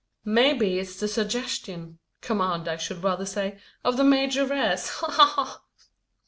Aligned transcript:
"Maybe 0.25 0.79
it's 0.79 0.99
the 0.99 1.07
suggestion 1.07 1.99
command 2.21 2.67
I 2.67 2.77
should 2.77 3.03
rather 3.03 3.27
say 3.27 3.59
of 3.83 3.97
the 3.97 4.03
majoress. 4.03 4.89
Ha! 4.99 5.11
ha! 5.11 5.25
ha!" 5.35 5.61